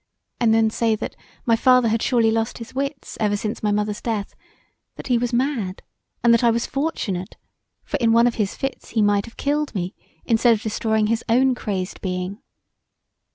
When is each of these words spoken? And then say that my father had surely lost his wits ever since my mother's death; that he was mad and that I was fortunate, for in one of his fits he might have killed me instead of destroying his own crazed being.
And 0.39 0.51
then 0.51 0.71
say 0.71 0.95
that 0.95 1.15
my 1.45 1.55
father 1.55 1.87
had 1.87 2.01
surely 2.01 2.31
lost 2.31 2.57
his 2.57 2.73
wits 2.73 3.17
ever 3.19 3.37
since 3.37 3.61
my 3.61 3.69
mother's 3.71 4.01
death; 4.01 4.33
that 4.95 5.05
he 5.09 5.17
was 5.19 5.31
mad 5.31 5.83
and 6.23 6.33
that 6.33 6.43
I 6.43 6.49
was 6.49 6.65
fortunate, 6.65 7.37
for 7.83 7.97
in 7.97 8.11
one 8.11 8.25
of 8.25 8.33
his 8.41 8.55
fits 8.55 8.89
he 8.89 9.03
might 9.03 9.25
have 9.25 9.37
killed 9.37 9.75
me 9.75 9.93
instead 10.25 10.53
of 10.55 10.63
destroying 10.63 11.05
his 11.05 11.23
own 11.29 11.53
crazed 11.53 12.01
being. 12.01 12.41